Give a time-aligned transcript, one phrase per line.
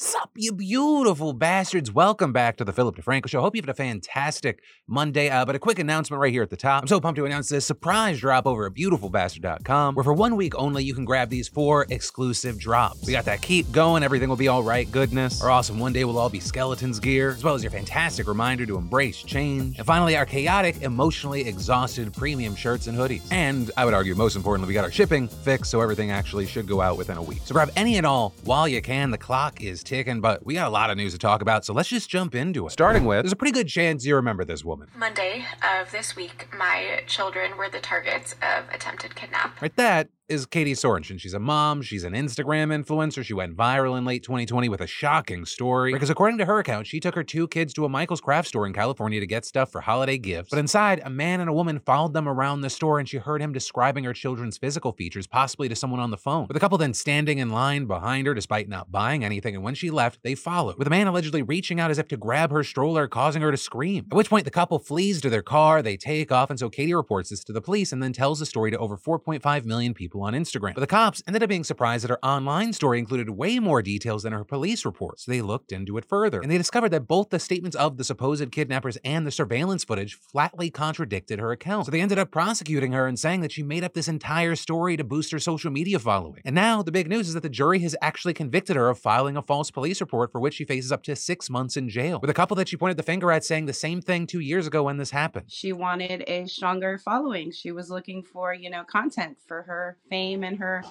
[0.00, 1.90] Sup, you beautiful bastards.
[1.90, 3.40] Welcome back to the Philip DeFranco Show.
[3.40, 5.28] Hope you've had a fantastic Monday.
[5.28, 6.84] Uh, but a quick announcement right here at the top.
[6.84, 10.54] I'm so pumped to announce this surprise drop over at beautifulbastard.com, where for one week
[10.54, 13.08] only you can grab these four exclusive drops.
[13.08, 15.42] We got that keep going, everything will be all right goodness.
[15.42, 18.66] Our awesome one day will all be skeletons gear, as well as your fantastic reminder
[18.66, 19.78] to embrace change.
[19.78, 23.26] And finally, our chaotic, emotionally exhausted premium shirts and hoodies.
[23.32, 26.68] And I would argue, most importantly, we got our shipping fixed, so everything actually should
[26.68, 27.40] go out within a week.
[27.46, 29.10] So grab any and all while you can.
[29.10, 31.72] The clock is ticking, but we got a lot of news to talk about, so
[31.72, 32.70] let's just jump into it.
[32.70, 34.88] Starting with, there's a pretty good chance you remember this woman.
[34.96, 35.44] Monday
[35.80, 39.60] of this week, my children were the targets of attempted kidnap.
[39.60, 41.18] Right, that is Katie Sorensen.
[41.18, 43.24] She's a mom, she's an Instagram influencer.
[43.24, 45.92] She went viral in late 2020 with a shocking story.
[45.92, 48.66] Because according to her account, she took her two kids to a Michael's craft store
[48.66, 50.50] in California to get stuff for holiday gifts.
[50.50, 53.40] But inside, a man and a woman followed them around the store and she heard
[53.40, 56.46] him describing her children's physical features, possibly to someone on the phone.
[56.46, 59.74] With the couple then standing in line behind her despite not buying anything, and when
[59.74, 62.62] she left, they followed, with a man allegedly reaching out as if to grab her
[62.62, 64.06] stroller, causing her to scream.
[64.10, 66.94] At which point, the couple flees to their car, they take off, and so Katie
[66.94, 70.17] reports this to the police and then tells the story to over 4.5 million people
[70.22, 70.74] on Instagram.
[70.74, 74.22] But the cops ended up being surprised that her online story included way more details
[74.22, 75.24] than her police reports.
[75.24, 78.04] So they looked into it further, and they discovered that both the statements of the
[78.04, 81.86] supposed kidnappers and the surveillance footage flatly contradicted her account.
[81.86, 84.96] So they ended up prosecuting her and saying that she made up this entire story
[84.96, 86.42] to boost her social media following.
[86.44, 89.36] And now the big news is that the jury has actually convicted her of filing
[89.36, 92.18] a false police report for which she faces up to six months in jail.
[92.20, 94.66] With a couple that she pointed the finger at saying the same thing two years
[94.66, 95.46] ago when this happened.
[95.48, 97.50] She wanted a stronger following.
[97.52, 100.84] She was looking for, you know, content for her fame and her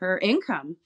[0.00, 0.76] her income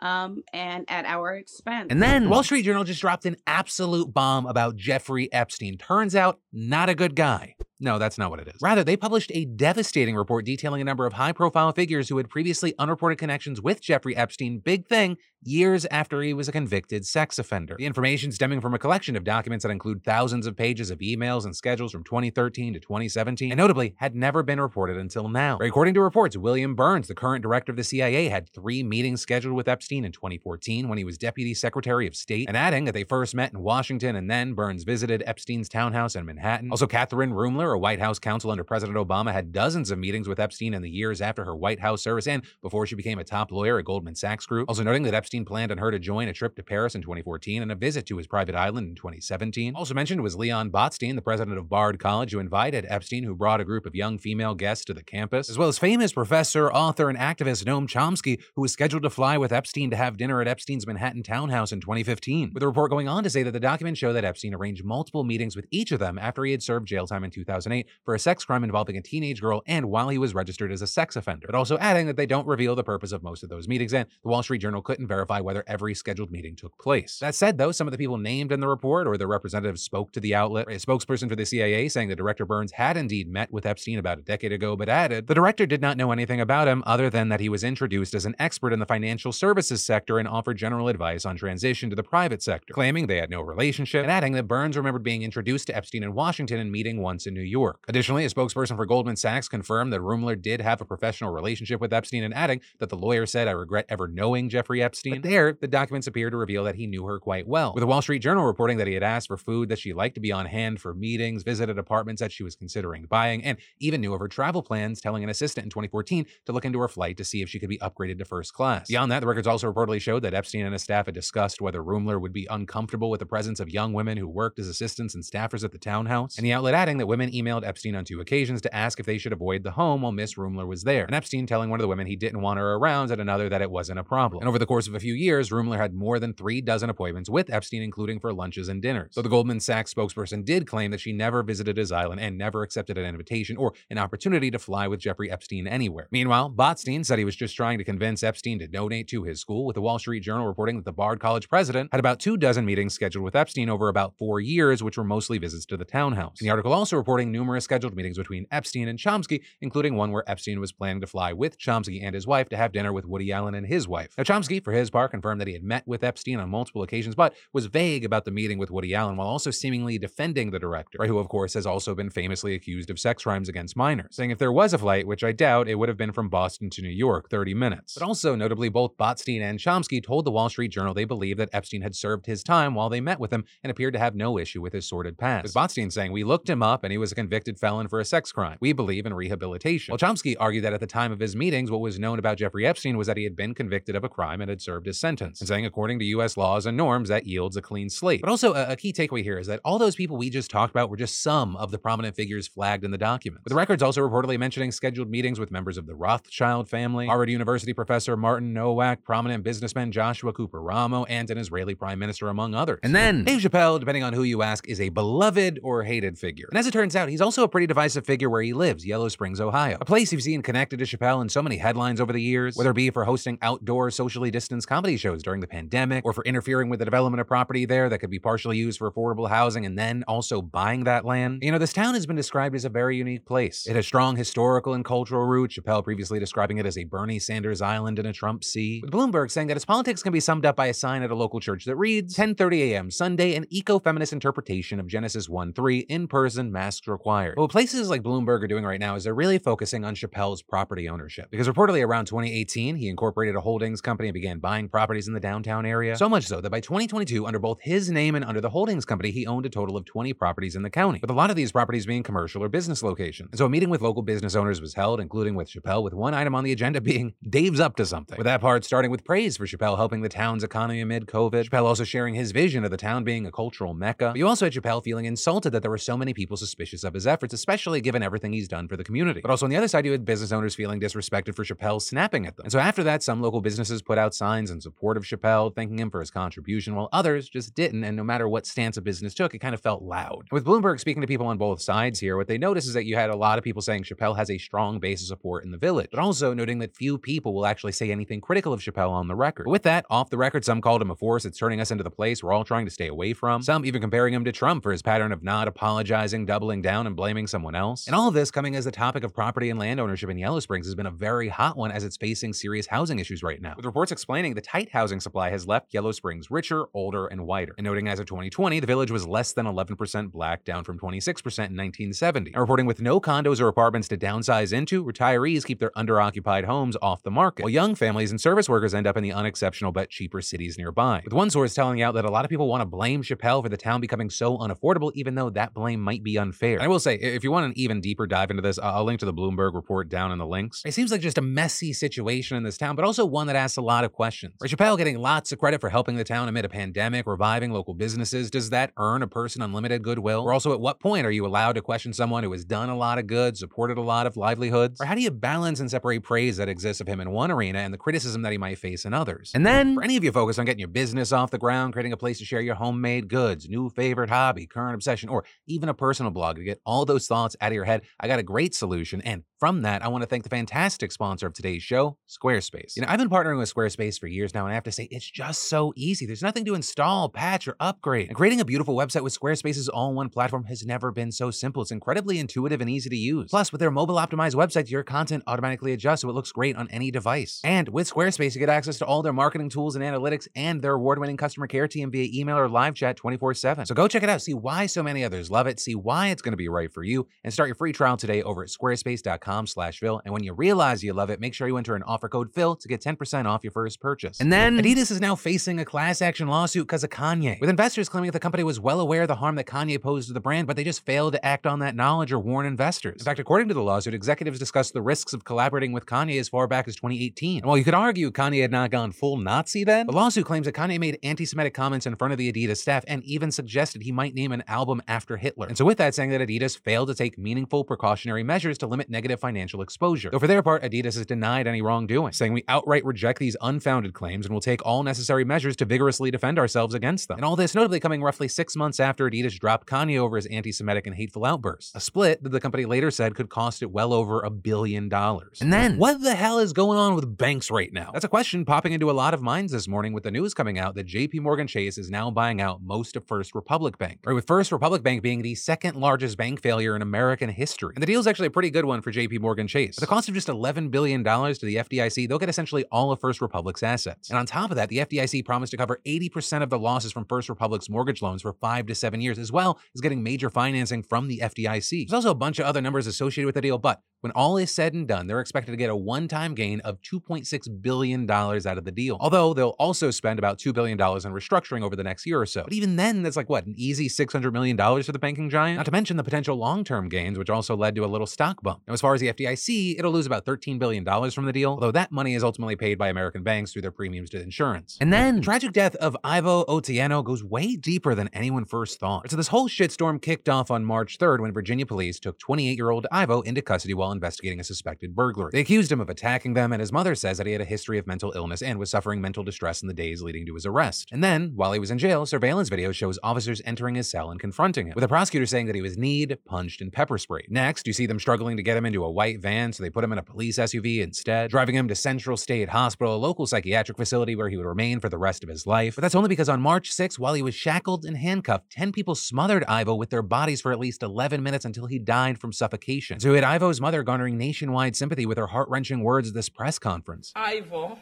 [0.00, 1.88] um, and at our expense.
[1.90, 5.76] And then Wall Street Journal just dropped an absolute bomb about Jeffrey Epstein.
[5.76, 7.54] Turns out, not a good guy.
[7.78, 8.60] No, that's not what it is.
[8.60, 12.28] Rather, they published a devastating report detailing a number of high profile figures who had
[12.28, 17.38] previously unreported connections with Jeffrey Epstein, big thing, years after he was a convicted sex
[17.38, 17.76] offender.
[17.78, 21.44] The information stemming from a collection of documents that include thousands of pages of emails
[21.44, 25.58] and schedules from 2013 to 2017, and notably had never been reported until now.
[25.58, 29.54] According to reports, William Burns, the current director of the CIA, had three meetings scheduled
[29.54, 33.04] with Epstein in 2014 when he was Deputy Secretary of State, and adding that they
[33.04, 36.70] first met in Washington and then Burns visited Epstein's townhouse in Manhattan.
[36.70, 40.38] Also, Kathryn Ruemmler, a White House counsel under President Obama, had dozens of meetings with
[40.38, 43.50] Epstein in the years after her White House service and before she became a top
[43.50, 44.68] lawyer at Goldman Sachs Group.
[44.68, 47.62] Also noting that Epstein planned on her to join a trip to Paris in 2014
[47.62, 49.74] and a visit to his private island in 2017.
[49.76, 53.60] Also mentioned was Leon Botstein, the president of Bard College, who invited Epstein, who brought
[53.60, 57.08] a group of young female guests to the campus, as well as famous professor, author,
[57.08, 60.48] and activist Noam Chomsky, who was scheduled to fly with Epstein to have dinner at
[60.48, 62.50] Epstein's Manhattan townhouse in 2015.
[62.52, 65.24] With the report going on to say that the documents show that Epstein arranged multiple
[65.24, 68.18] meetings with each of them after he had served jail time in 2008 for a
[68.18, 71.46] sex crime involving a teenage girl and while he was registered as a sex offender,
[71.46, 74.08] but also adding that they don't reveal the purpose of most of those meetings, and
[74.22, 77.18] the Wall Street Journal couldn't verify whether every scheduled meeting took place.
[77.18, 80.12] That said, though, some of the people named in the report or their representatives spoke
[80.12, 80.68] to the outlet.
[80.68, 84.18] A spokesperson for the CIA saying that Director Burns had indeed met with Epstein about
[84.18, 87.28] a decade ago, but added the director did not know anything about him other than
[87.28, 90.88] that he was introduced as an expert in the financial services sector and offered general
[90.88, 94.44] advice on transition to the private sector, claiming they had no relationship, and adding that
[94.44, 97.84] Burns remembered being introduced to Epstein in Washington and meeting once in New York.
[97.88, 101.92] Additionally, a spokesperson for Goldman Sachs confirmed that Ruemmler did have a professional relationship with
[101.92, 105.09] Epstein and adding that the lawyer said, I regret ever knowing Jeffrey Epstein.
[105.10, 107.86] But there, the documents appear to reveal that he knew her quite well, with the
[107.86, 110.32] Wall Street Journal reporting that he had asked for food that she liked to be
[110.32, 114.20] on hand for meetings, visited apartments that she was considering buying, and even knew of
[114.20, 117.42] her travel plans, telling an assistant in 2014 to look into her flight to see
[117.42, 118.88] if she could be upgraded to first class.
[118.88, 121.82] Beyond that, the records also reportedly showed that Epstein and his staff had discussed whether
[121.82, 125.24] Ruemmler would be uncomfortable with the presence of young women who worked as assistants and
[125.24, 128.60] staffers at the townhouse, and the outlet adding that women emailed Epstein on two occasions
[128.60, 131.46] to ask if they should avoid the home while Miss Ruemmler was there, and Epstein
[131.46, 133.98] telling one of the women he didn't want her around and another that it wasn't
[133.98, 134.40] a problem.
[134.42, 137.28] And over the course of a few years, Ruemmler had more than three dozen appointments
[137.28, 139.10] with Epstein, including for lunches and dinners.
[139.12, 142.62] So the Goldman Sachs spokesperson did claim that she never visited his island and never
[142.62, 146.08] accepted an invitation or an opportunity to fly with Jeffrey Epstein anywhere.
[146.10, 149.64] Meanwhile, Botstein said he was just trying to convince Epstein to donate to his school,
[149.64, 152.64] with the Wall Street Journal reporting that the Bard College president had about two dozen
[152.64, 156.40] meetings scheduled with Epstein over about four years, which were mostly visits to the townhouse.
[156.40, 160.28] And the article also reporting numerous scheduled meetings between Epstein and Chomsky, including one where
[160.28, 163.32] Epstein was planning to fly with Chomsky and his wife to have dinner with Woody
[163.32, 164.14] Allen and his wife.
[164.18, 167.14] Now, Chomsky, for his part, confirmed that he had met with Epstein on multiple occasions,
[167.14, 170.98] but was vague about the meeting with Woody Allen while also seemingly defending the director,
[171.00, 174.30] right, who, of course, has also been famously accused of sex crimes against minors, saying
[174.30, 176.82] if there was a flight, which I doubt, it would have been from Boston to
[176.82, 177.94] New York, 30 minutes.
[177.94, 181.50] But also, notably, both Botstein and Chomsky told the Wall Street Journal they believed that
[181.52, 184.38] Epstein had served his time while they met with him and appeared to have no
[184.38, 185.44] issue with his sordid past.
[185.44, 188.04] With Botstein saying, We looked him up and he was a convicted felon for a
[188.04, 188.58] sex crime.
[188.60, 189.92] We believe in rehabilitation.
[189.92, 192.66] While Chomsky argued that at the time of his meetings, what was known about Jeffrey
[192.66, 195.00] Epstein was that he had been convicted of a crime and had served served his
[195.00, 196.36] sentence, and saying according to U.S.
[196.36, 198.20] laws and norms, that yields a clean slate.
[198.20, 200.70] But also, a, a key takeaway here is that all those people we just talked
[200.70, 203.42] about were just some of the prominent figures flagged in the document.
[203.42, 207.30] With the records also reportedly mentioning scheduled meetings with members of the Rothschild family, Harvard
[207.30, 212.54] University professor Martin Nowak, prominent businessman Joshua Cooper Ramo, and an Israeli prime minister, among
[212.54, 212.78] others.
[212.84, 216.46] And then, Dave Chappelle, depending on who you ask, is a beloved or hated figure.
[216.48, 219.08] And as it turns out, he's also a pretty divisive figure where he lives, Yellow
[219.08, 219.78] Springs, Ohio.
[219.80, 222.70] A place you've seen connected to Chappelle in so many headlines over the years, whether
[222.70, 226.68] it be for hosting outdoor, socially distanced comedy shows during the pandemic, or for interfering
[226.68, 229.78] with the development of property there that could be partially used for affordable housing and
[229.78, 231.42] then also buying that land.
[231.42, 233.66] You know, this town has been described as a very unique place.
[233.66, 237.62] It has strong historical and cultural roots, Chappelle previously describing it as a Bernie Sanders
[237.62, 240.56] island in a Trump sea, with Bloomberg saying that its politics can be summed up
[240.56, 242.90] by a sign at a local church that reads 10:30 a.m.
[242.90, 247.34] Sunday, an eco-feminist interpretation of Genesis 1:3, in-person, masks required.
[247.36, 250.42] But what places like Bloomberg are doing right now is they're really focusing on Chappelle's
[250.42, 255.08] property ownership, because reportedly around 2018 he incorporated a holdings company and began buying properties
[255.08, 255.96] in the downtown area.
[255.96, 259.10] So much so that by 2022, under both his name and under the holdings company,
[259.10, 261.52] he owned a total of 20 properties in the county, with a lot of these
[261.52, 263.30] properties being commercial or business locations.
[263.32, 266.14] And so a meeting with local business owners was held, including with Chappelle, with one
[266.14, 268.16] item on the agenda being Dave's up to something.
[268.16, 271.48] With that part starting with praise for Chappelle helping the town's economy amid COVID.
[271.48, 274.08] Chappelle also sharing his vision of the town being a cultural mecca.
[274.08, 276.94] But you also had Chappelle feeling insulted that there were so many people suspicious of
[276.94, 279.20] his efforts, especially given everything he's done for the community.
[279.20, 282.26] But also on the other side, you had business owners feeling disrespected for Chappelle snapping
[282.26, 282.44] at them.
[282.44, 285.80] And so after that, some local businesses put out signs in support of Chappelle, thanking
[285.80, 287.82] him for his contribution, while others just didn't.
[287.82, 290.28] And no matter what stance a business took, it kind of felt loud.
[290.30, 292.94] With Bloomberg speaking to people on both sides here, what they notice is that you
[292.94, 295.58] had a lot of people saying Chappelle has a strong base of support in the
[295.58, 299.08] village, but also noting that few people will actually say anything critical of Chappelle on
[299.08, 299.44] the record.
[299.44, 301.82] But with that, off the record, some called him a force that's turning us into
[301.82, 303.42] the place we're all trying to stay away from.
[303.42, 306.94] Some even comparing him to Trump for his pattern of not apologizing, doubling down, and
[306.94, 307.86] blaming someone else.
[307.86, 310.40] And all of this coming as the topic of property and land ownership in Yellow
[310.40, 313.54] Springs has been a very hot one as it's facing serious housing issues right now.
[313.56, 317.54] With reports explaining the tight housing supply has left Yellow Springs richer, older, and whiter.
[317.56, 321.08] And noting as of 2020, the village was less than 11% black, down from 26%
[321.08, 322.32] in 1970.
[322.32, 326.76] And reporting with no condos or apartments to downsize into, retirees keep their underoccupied homes
[326.82, 329.90] off the market, while young families and service workers end up in the unexceptional but
[329.90, 331.02] cheaper cities nearby.
[331.04, 333.48] With one source telling out that a lot of people want to blame Chappelle for
[333.48, 336.54] the town becoming so unaffordable, even though that blame might be unfair.
[336.54, 339.00] And I will say, if you want an even deeper dive into this, I'll link
[339.00, 340.62] to the Bloomberg report down in the links.
[340.64, 343.56] It seems like just a messy situation in this town, but also one that asks
[343.56, 344.19] a lot of questions.
[344.40, 347.74] Right, Chappelle getting lots of credit for helping the town amid a pandemic, reviving local
[347.74, 348.30] businesses.
[348.30, 350.22] Does that earn a person unlimited goodwill?
[350.22, 352.76] Or also, at what point are you allowed to question someone who has done a
[352.76, 354.80] lot of good, supported a lot of livelihoods?
[354.80, 357.60] Or how do you balance and separate praise that exists of him in one arena
[357.60, 359.30] and the criticism that he might face in others?
[359.34, 361.92] And then, for any of you focused on getting your business off the ground, creating
[361.92, 365.74] a place to share your homemade goods, new favorite hobby, current obsession, or even a
[365.74, 368.54] personal blog to get all those thoughts out of your head, I got a great
[368.54, 369.00] solution.
[369.02, 372.76] And from that, I want to thank the fantastic sponsor of today's show, Squarespace.
[372.76, 374.88] You know, I've been partnering with Squarespace for years now, and I have to say,
[374.90, 376.06] it's just so easy.
[376.06, 378.08] There's nothing to install, patch, or upgrade.
[378.08, 381.30] And creating a beautiful website with Squarespace's all in one platform has never been so
[381.30, 381.62] simple.
[381.62, 383.30] It's incredibly intuitive and easy to use.
[383.30, 386.68] Plus, with their mobile optimized websites, your content automatically adjusts so it looks great on
[386.70, 387.40] any device.
[387.44, 390.74] And with Squarespace, you get access to all their marketing tools and analytics and their
[390.74, 393.66] award winning customer care team via email or live chat 24 7.
[393.66, 396.22] So go check it out, see why so many others love it, see why it's
[396.22, 399.46] going to be right for you, and start your free trial today over at squarespace.com
[399.46, 400.00] slash Phil.
[400.04, 402.56] And when you realize you love it, make sure you enter an offer code Phil
[402.56, 403.99] to get 10% off your first purchase.
[404.20, 407.88] And then Adidas is now facing a class action lawsuit because of Kanye, with investors
[407.88, 410.20] claiming that the company was well aware of the harm that Kanye posed to the
[410.20, 413.00] brand, but they just failed to act on that knowledge or warn investors.
[413.00, 416.28] In fact, according to the lawsuit, executives discussed the risks of collaborating with Kanye as
[416.28, 417.38] far back as 2018.
[417.38, 420.46] And while you could argue Kanye had not gone full Nazi then, the lawsuit claims
[420.46, 423.92] that Kanye made anti-Semitic comments in front of the Adidas staff and even suggested he
[423.92, 425.46] might name an album after Hitler.
[425.46, 428.88] And so with that, saying that Adidas failed to take meaningful precautionary measures to limit
[428.88, 430.10] negative financial exposure.
[430.10, 433.89] Though for their part, Adidas has denied any wrongdoing, saying we outright reject these unfounded
[433.92, 437.18] claims and will take all necessary measures to vigorously defend ourselves against them.
[437.18, 440.86] And all this notably coming roughly six months after Adidas dropped Kanye over his anti-Semitic
[440.86, 441.72] and hateful outbursts.
[441.74, 445.38] A split that the company later said could cost it well over a billion dollars.
[445.40, 447.90] And then, what the hell is going on with banks right now?
[447.92, 450.58] That's a question popping into a lot of minds this morning with the news coming
[450.58, 454.00] out that JP Morgan Chase is now buying out most of First Republic Bank.
[454.04, 457.72] Right, with First Republic Bank being the second largest bank failure in American history.
[457.74, 459.78] And the deal is actually a pretty good one for JP Morgan Chase.
[459.78, 463.00] At the cost of just $11 billion to the FDIC, they'll get essentially all of
[463.00, 464.10] First Republic's assets.
[464.10, 467.04] And on top of that, the FDIC promised to cover 80% of the losses from
[467.04, 470.82] First Republic's mortgage loans for five to seven years, as well as getting major financing
[470.82, 471.88] from the FDIC.
[471.88, 474.50] There's also a bunch of other numbers associated with the deal, but when all is
[474.50, 478.46] said and done, they're expected to get a one time gain of $2.6 billion out
[478.46, 478.96] of the deal.
[479.00, 482.44] Although they'll also spend about $2 billion in restructuring over the next year or so.
[482.44, 485.58] But even then, that's like what, an easy $600 million for the banking giant?
[485.58, 488.42] Not to mention the potential long term gains, which also led to a little stock
[488.42, 488.62] bump.
[488.66, 491.72] Now, as far as the FDIC, it'll lose about $13 billion from the deal, although
[491.72, 494.78] that money is ultimately paid by American banks through their premiums to insurance.
[494.80, 499.10] And then the tragic death of Irvo Otieno goes way deeper than anyone first thought.
[499.10, 503.24] So this whole shitstorm kicked off on March 3rd when Virginia police took 28-year-old Irvo
[503.24, 505.30] into custody while investigating a suspected burglary.
[505.32, 507.78] They accused him of attacking them, and his mother says that he had a history
[507.78, 510.88] of mental illness and was suffering mental distress in the days leading to his arrest.
[510.92, 514.20] And then, while he was in jail, surveillance video shows officers entering his cell and
[514.20, 517.26] confronting him, with the prosecutor saying that he was kneed, punched, and pepper sprayed.
[517.30, 519.84] Next, you see them struggling to get him into a white van, so they put
[519.84, 523.76] him in a police SUV instead, driving him to Central State Hospital, a local psychiatric
[523.76, 525.74] facility where he would remain for the rest of his life.
[525.76, 528.94] But that's only because on March 6, while he was shackled and handcuffed, 10 people
[528.94, 533.00] smothered Irvo with their bodies for at least 11 minutes until he died from suffocation.
[533.00, 537.12] So had Irvo's mother garnering nationwide sympathy with her heart-wrenching words at this press conference.
[537.16, 537.78] Irvo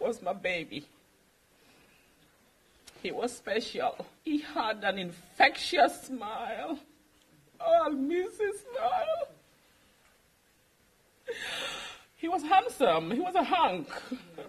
[0.00, 0.86] was my baby.
[3.02, 4.06] He was special.
[4.24, 6.78] He had an infectious smile.
[7.60, 9.28] Oh, I'll miss his smile.
[12.26, 13.12] He was handsome.
[13.12, 13.88] He was a hunk.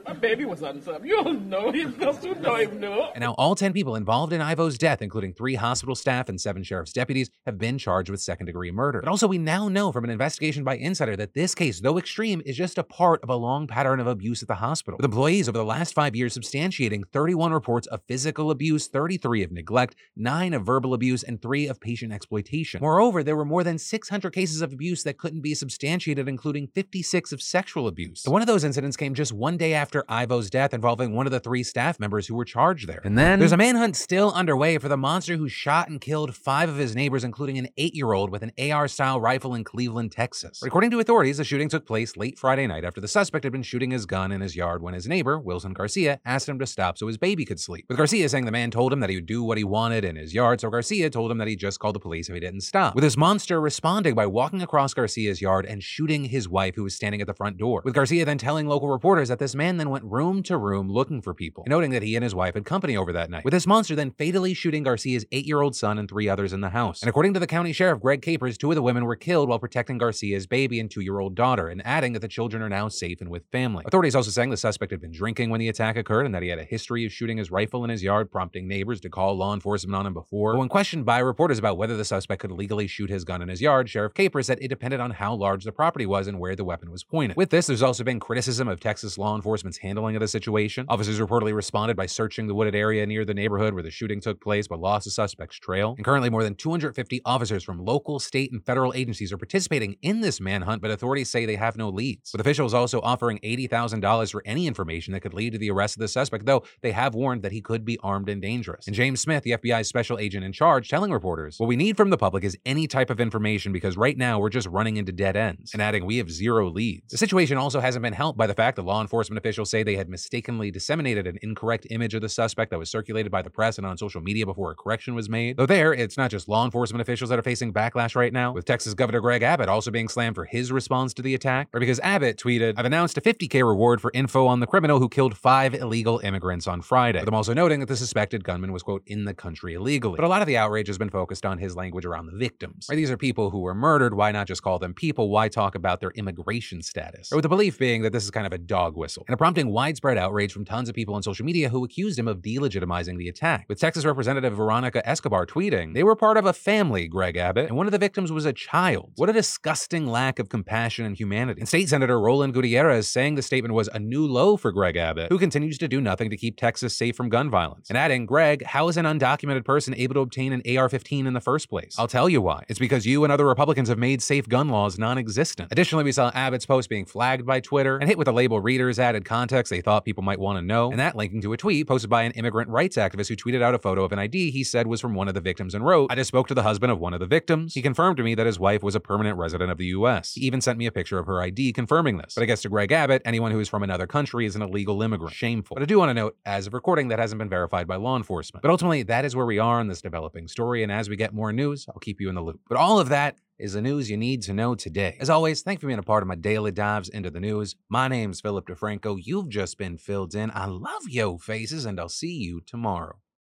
[0.04, 1.06] My baby was handsome.
[1.06, 1.96] You all know him.
[2.00, 3.12] Those who know him know.
[3.14, 6.64] And now all 10 people involved in Irvo's death, including three hospital staff and seven
[6.64, 9.02] sheriff's deputies, have been charged with second degree murder.
[9.02, 12.42] But also we now know from an investigation by Insider that this case, though extreme,
[12.48, 15.48] is just a part of a long pattern of abuse at the hospital, with employees
[15.48, 20.56] over the last five years substantiating 31 reports of physical abuse, 33 of neglect, 9
[20.56, 22.80] of verbal abuse, and 3 of patient exploitation.
[22.82, 27.32] Moreover, there were more than 600 cases of abuse that couldn't be substantiated, including 56
[27.32, 28.26] of sexual abuse.
[28.26, 31.32] And one of those incidents came just one day after Irvo's death involving one of
[31.32, 33.02] the three staff members who were charged there.
[33.04, 36.70] And then there's a manhunt still underway for the monster who shot and killed five
[36.70, 40.64] of his neighbors, including an eight-year-old with an AR-style rifle in Cleveland, Texas.
[40.64, 43.64] According to authorities, the shooting took place late Friday night after the suspect had been
[43.64, 46.98] shooting his gun in his yard when his neighbor, Wilson Garcia, asked him to stop
[46.98, 47.86] so his baby could sleep.
[47.90, 50.16] With Garcia saying the man told him that he would do what he wanted in
[50.16, 52.62] his yard, so Garcia told him that he'd just call the police if he didn't
[52.62, 52.96] stop.
[52.96, 56.96] With this monster responding by walking across Garcia's yard and shooting his wife who was
[56.96, 57.82] standing at the front door.
[57.84, 61.22] With Garcia then telling local reporters that this man then went room to room looking
[61.22, 63.44] for people, noting that he and his wife had company over that night.
[63.44, 67.02] With this monster then fatally shooting Garcia's eight-year-old son and three others in the house.
[67.02, 69.60] And according to the county sheriff, Greg Capers, two of the women were killed while
[69.60, 73.30] protecting Garcia's baby and two-year-old daughter, and adding that the children are now safe and
[73.30, 73.84] with family.
[73.88, 76.50] Authorities also saying the suspect had been drinking when the attack occurred and that he
[76.50, 79.54] had a history of shooting his rifle in his yard, prompting neighbors to call law
[79.54, 80.54] enforcement on him before.
[80.54, 83.50] But when questioned by reporters about whether the suspect could legally shoot his gun in
[83.50, 86.56] his yard, Sheriff Capers said it depended on how large the property was and where
[86.56, 87.38] the weapon was pointed.
[87.38, 90.86] With this, there's also been criticism of Texas law enforcement's handling of the situation.
[90.90, 94.42] Officers reportedly responded by searching the wooded area near the neighborhood where the shooting took
[94.42, 95.94] place, but lost the suspect's trail.
[95.98, 100.22] And currently, more than 250 officers from local, state, and federal agencies are participating in
[100.22, 102.32] this manhunt, but authorities say they have no leads.
[102.32, 106.02] With officials also offering $80,000 for any information that could lead to the arrest of
[106.02, 108.88] the suspect, though they have warned that he could be armed and dangerous.
[108.88, 112.10] And James Smith, the FBI's special agent in charge, telling reporters, What we need from
[112.10, 115.36] the public is any type of information because right now we're just running into dead
[115.36, 115.74] ends.
[115.74, 117.12] And adding, We have zero leads.
[117.12, 119.96] The situation also hasn't been helped by the fact that law enforcement officials say they
[119.96, 123.78] had mistakenly disseminated an incorrect image of the suspect that was circulated by the press
[123.78, 125.56] and on social media before a correction was made.
[125.56, 128.66] Though there, it's not just law enforcement officials that are facing backlash right now, with
[128.66, 132.00] Texas Governor Greg Abbott also being slammed for his response to the attack, or because
[132.00, 135.76] Abbott tweeted, I've announced a 50k reward for info on the criminal who killed five
[135.76, 137.20] illegal immigrants on Friday.
[137.20, 140.16] Him also noting that the suspected gunman was, quote, in the country illegally.
[140.16, 142.88] But a lot of the outrage has been focused on his language around the victims.
[142.90, 142.96] Right?
[142.96, 144.16] These are people who were murdered.
[144.16, 145.30] Why not just call them people?
[145.30, 147.27] Why talk about their immigration status?
[147.32, 149.70] Or with the belief being that this is kind of a dog whistle, and prompting
[149.70, 153.30] widespread outrage from tons of people on social media who accused him of delegitimizing the
[153.30, 153.66] attack.
[153.68, 157.78] With Texas Representative Veronica Escobar tweeting, they were part of a family, Greg Abbott, and
[157.78, 159.12] one of the victims was a child.
[159.16, 161.62] What a disgusting lack of compassion and humanity.
[161.62, 165.32] And State Senator Roland Gutierrez saying the statement was a new low for Greg Abbott,
[165.32, 167.90] who continues to do nothing to keep Texas safe from gun violence.
[167.90, 171.34] And adding, Greg, how is an undocumented person able to obtain an AR 15 in
[171.34, 171.96] the first place?
[171.98, 172.64] I'll tell you why.
[172.68, 175.72] It's because you and other Republicans have made safe gun laws non existent.
[175.72, 179.00] Additionally, we saw Abbott's post being flagged by Twitter and hit with a label readers
[179.00, 181.88] added context they thought people might want to know, and that linking to a tweet
[181.88, 184.64] posted by an immigrant rights activist who tweeted out a photo of an ID he
[184.64, 186.92] said was from one of the victims and wrote, I just spoke to the husband
[186.92, 187.74] of one of the victims.
[187.74, 190.36] He confirmed to me that his wife was a permanent resident of the US.
[190.36, 192.36] He even sent me a picture of her ID confirming this.
[192.36, 195.02] But I guess to Greg Abbott, anyone who is from another country is an illegal
[195.02, 195.34] immigrant.
[195.34, 195.74] Shameful.
[195.74, 198.16] But I do want to note, as of recording, that hasn't been verified by law
[198.16, 198.62] enforcement.
[198.62, 201.34] But ultimately, that is where we are in this developing story, and as we get
[201.34, 202.60] more news, I'll keep you in the loop.
[202.70, 205.18] But all of that is the news you need to know today.
[205.20, 207.76] As always, thank you for being a part of my daily dives into the news.
[207.90, 209.20] My name's Philip DeFranco.
[209.20, 210.52] You've just been filled in.
[210.54, 213.20] I love yo faces, and I'll see you tomorrow.